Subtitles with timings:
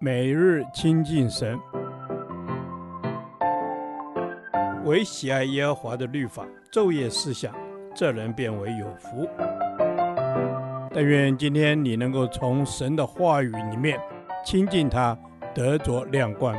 [0.00, 1.58] 每日亲近神，
[4.84, 7.54] 唯喜爱耶和华的律法，昼夜思想，
[7.94, 9.28] 这人便为有福。
[10.92, 14.00] 但愿今天你能够从神的话语里面
[14.44, 15.18] 亲近他，
[15.54, 16.56] 得着亮光。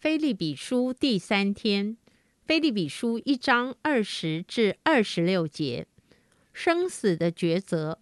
[0.00, 1.96] 腓立比书第三天，
[2.46, 5.86] 腓立比书一章二十至二十六节，
[6.60, 7.96] 生死的抉择。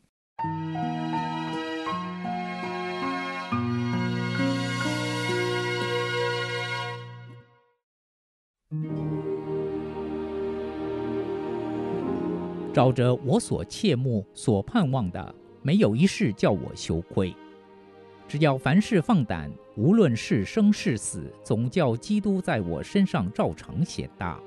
[12.72, 17.36] 照着我所切慕、所盼望的，没有一事叫我羞愧。
[18.26, 24.40] 只要凡事放胆，无论是生是死，总叫基督在我身上照常显大。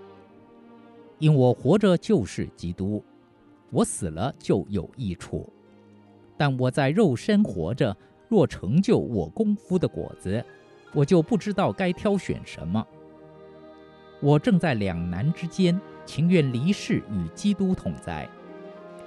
[1.20, 3.04] 因我活着就是基督，
[3.72, 5.52] 我死了就有益处。
[6.38, 7.96] 但我在肉身活着，
[8.28, 10.44] 若成就我功夫的果子，
[10.94, 12.86] 我就不知道该挑选什么。
[14.22, 18.28] 我正在两难之间，情愿离世与基督同在，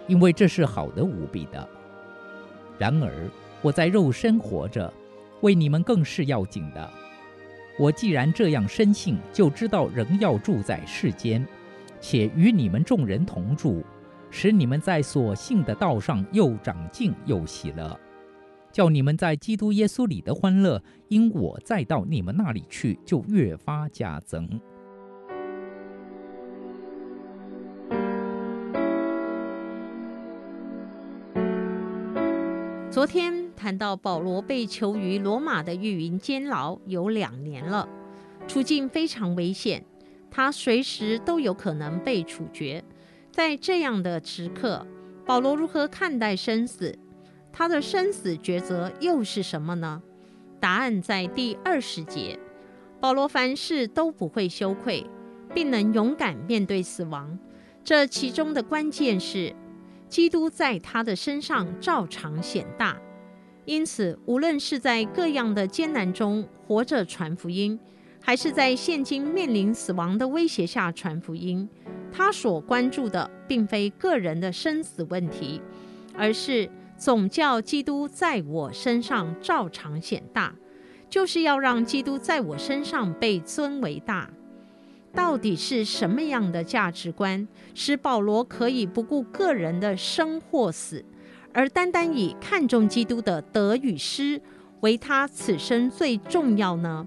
[0.06, 1.68] 因为这是好的无比的。
[2.78, 4.92] 然而我在肉身活着，
[5.40, 6.90] 为你们更是要紧的。
[7.78, 11.46] 我既然这样深信，就知道仍要住在世间，
[12.00, 13.82] 且与你们众人同住。
[14.34, 18.00] 使你们在所信的道上又长进又喜乐，
[18.72, 24.58] 叫你们在基督耶稣里的欢乐，因我再到你们那里去，就越发加增。
[32.90, 37.86] 昨天谈到保罗被囚于罗马的狱营监牢有两年了，
[38.48, 39.84] 处境非常危险，
[40.30, 42.82] 他随时都有可能被处决。
[43.32, 44.86] 在这样的时刻，
[45.24, 46.96] 保罗如何看待生死？
[47.50, 50.02] 他的生死抉择又是什么呢？
[50.60, 52.38] 答案在第二十节。
[53.00, 55.06] 保罗凡事都不会羞愧，
[55.54, 57.38] 并能勇敢面对死亡。
[57.82, 59.54] 这其中的关键是，
[60.10, 62.96] 基督在他的身上照常显大。
[63.64, 67.80] 因此，无论是在各样的艰难中活着传福音，
[68.20, 71.66] 还是在现今面临死亡的威胁下传福音。
[72.12, 75.60] 他所关注的并非个人的生死问题，
[76.14, 80.54] 而是总叫基督在我身上照常显大，
[81.08, 84.30] 就是要让基督在我身上被尊为大。
[85.14, 91.04] 到底是什么样的价值观，使保罗可以不顾个人的生或死，
[91.52, 94.40] 而单单以看重基督的得与失
[94.80, 97.06] 为他此生最重要呢？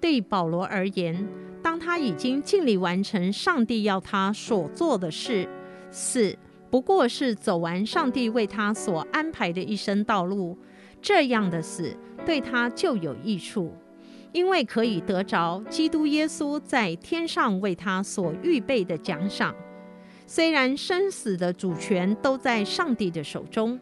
[0.00, 1.26] 对保罗而言，
[1.62, 5.48] 当他已经尽力完成上帝要他所做的事，
[5.90, 6.36] 死
[6.70, 10.56] 不过是走完上帝为他所安排的一生道路。
[11.02, 13.74] 这样的死对他就有益处，
[14.32, 19.54] 因为可以得着基督耶稣在天上为他所预备的奖赏。
[20.26, 23.80] 虽然生死的主权都在上帝的手中，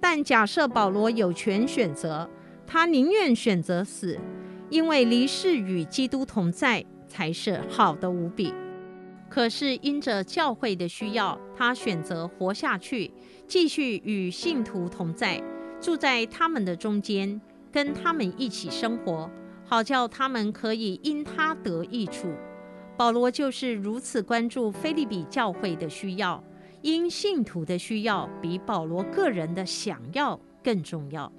[0.00, 2.30] 但假设保罗有权选择，
[2.66, 4.18] 他宁愿选择死，
[4.70, 6.84] 因为离世与基督同在。
[7.12, 8.54] 才是好的无比。
[9.28, 13.12] 可是因着教会的需要，他选择活下去，
[13.46, 15.42] 继续与信徒同在，
[15.78, 17.38] 住在他们的中间，
[17.70, 19.30] 跟他们一起生活，
[19.62, 22.32] 好叫他们可以因他得益处。
[22.96, 26.42] 保罗就是如此关注腓利比教会的需要，
[26.80, 31.30] 因信徒的需要比保罗个人的想要更重要。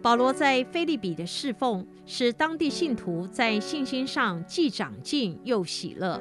[0.00, 6.20] 保罗在菲利比的侍奉，使当地信徒在信心上既长进又喜乐，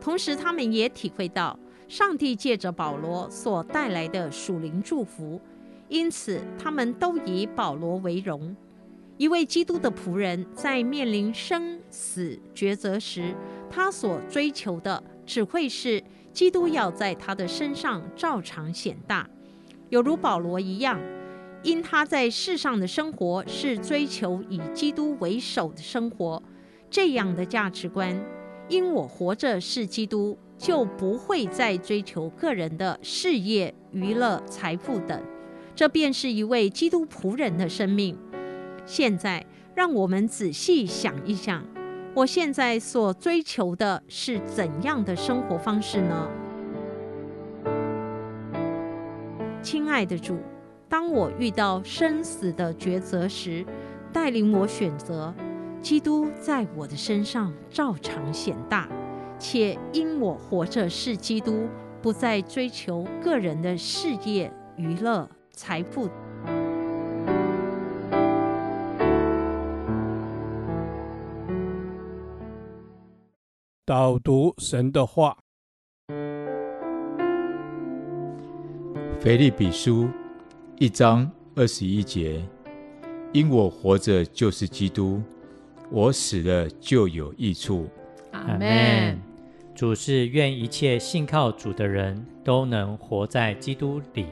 [0.00, 1.58] 同时他们也体会到
[1.88, 5.38] 上帝借着保罗所带来的属灵祝福，
[5.88, 8.56] 因此他们都以保罗为荣。
[9.18, 13.34] 一位基督的仆人，在面临生死抉择时，
[13.68, 16.02] 他所追求的只会是
[16.32, 19.28] 基督要在他的身上照常显大，
[19.90, 20.98] 有如保罗一样。
[21.62, 26.42] 因他在世上的生活是追求以基督为首的生活，
[26.88, 28.16] 这样的价值观，
[28.68, 35.20] 因我活着是基督，就不会再追求个人的事业、娱乐、财富等。
[35.74, 38.16] 这便是一位基督仆人的生命。
[38.86, 39.44] 现在，
[39.74, 41.64] 让我们仔细想一想，
[42.14, 46.30] 我现在所追求的是怎样的生活方式呢？
[49.60, 50.38] 亲爱的主。
[50.88, 53.62] 当我遇到生死的抉择时，
[54.10, 55.34] 带领我选择
[55.82, 58.88] 基督在我的身上照常显大，
[59.38, 61.68] 且因我活着是基督，
[62.00, 66.08] 不再追求个人的事业、娱乐、财富。
[73.84, 75.36] 导读神的话，
[79.20, 80.08] 腓立比书
[80.80, 82.40] 一章二十一节：
[83.32, 85.20] 因我活着就是基督，
[85.90, 87.88] 我死了就有益处。
[88.30, 89.20] 阿门。
[89.74, 94.26] 主是愿一切信靠主的人都能活在基督里，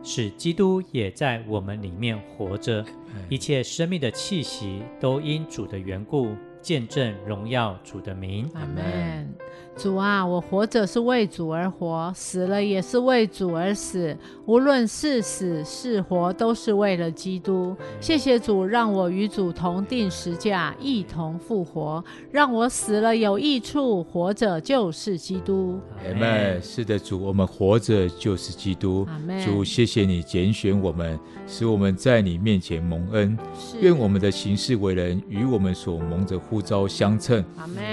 [0.00, 2.84] 使基督也在我们里面活着，
[3.28, 6.36] 一切生命的气息都因主的缘故。
[6.62, 9.34] 见证荣耀主的名，阿门。
[9.82, 14.14] 主啊，我活着是为主而活，死了也是为主而死。
[14.44, 17.74] 无论是死是活，都是为了基督。
[17.98, 25.80] 谢谢主，让我与主同定十架，一同复活，让我死了有益处，活着就是基督。
[26.06, 26.62] 阿门。
[26.62, 29.06] 是的，主，我们活着就是基督。
[29.08, 29.42] 阿门。
[29.42, 33.34] 主，谢谢你拣选我们，使我们在你面前蒙恩。
[33.80, 37.42] 愿我们的行事为人与我们所蒙着呼召相称。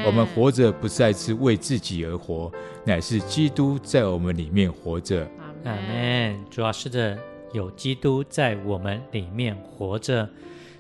[0.06, 2.52] 我们活着不再是为自己而活，
[2.86, 5.28] 乃是基督在我们里面活着。
[5.64, 6.38] 阿门。
[6.50, 7.18] 主要是的，
[7.54, 10.30] 有基督在我们里面活着。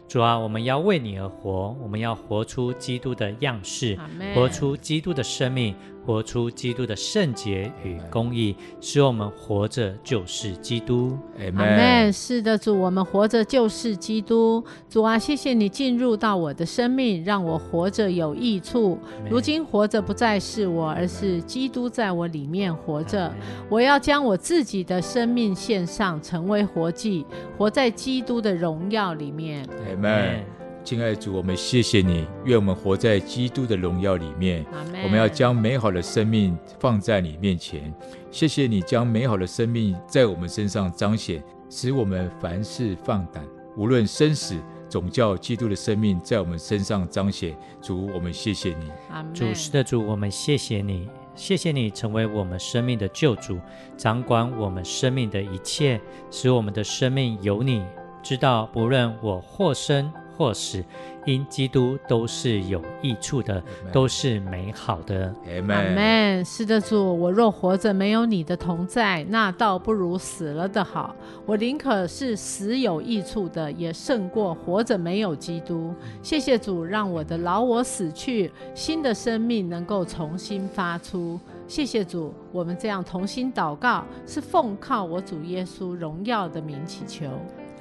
[0.07, 3.97] 主啊，我们要为你而活，我们要活出基督的样式，
[4.33, 5.75] 活出基督的生命。
[6.07, 11.17] 活出基督的圣洁与公义，使我们活着就是基督。
[11.37, 12.09] Amen。
[12.13, 14.63] 是的，主，我们活着就是基督。
[14.89, 18.97] 主啊，谢谢你进入到我的生命，让我活着有益处。
[19.29, 23.29] 如今活着不再是我，而是基督在我里面活着。
[23.67, 27.25] 我要将我自己的生命献上，成为活祭，
[27.57, 29.67] 活在基督的荣耀里面。
[29.89, 30.56] 阿门。
[30.87, 34.65] 亲爱的主，我们谢谢你，愿我们活在基督的荣耀里面。
[35.03, 37.93] 我们要将美好的生命放在你面前。
[38.31, 43.45] 谢谢你将美好的生命在我们身上彰显，使我们凡事放胆，
[43.75, 44.55] 无论生死，
[44.87, 47.53] 总叫基督的生命在我们身上彰显。
[47.81, 48.89] 主，我们谢谢你。
[49.33, 53.59] 主是的主，我们谢谢你，谢谢你成为我们生命的救主，
[53.97, 55.99] 掌管我们生命的一切，
[56.31, 57.83] 使我们的生命有你。
[58.23, 60.09] 知道，不论我或生。
[60.37, 60.83] 或是
[61.25, 63.61] 因基督都是有益处的.
[63.91, 65.33] 都是美好的。
[65.45, 66.45] 阿门。
[66.45, 71.15] 是的，主，我若活着没有你的同在，那倒不如死了的好。
[71.45, 75.93] 我宁可是死有益处的，也胜过活着没有基督。
[76.21, 81.39] 谢谢主，让我的老我死去，新的生命能够重新发出。
[81.67, 87.25] 谢谢主，我们这样同心祷告，是奉靠我主耶稣荣耀的名祈求。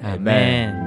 [0.01, 0.86] 阿门。